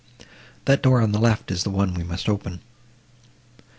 That 0.65 0.81
door 0.81 0.99
on 0.99 1.11
the 1.11 1.19
left 1.19 1.51
is 1.51 1.61
the 1.61 1.69
one 1.69 1.93
we 1.93 2.01
must 2.03 2.27
open." 2.27 2.61